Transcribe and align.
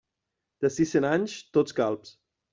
D'ací 0.65 0.87
a 0.89 0.91
cent 0.93 1.07
anys, 1.11 1.37
tots 1.59 1.79
calbs. 1.83 2.17